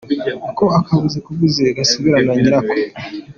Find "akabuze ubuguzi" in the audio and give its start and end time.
0.79-1.61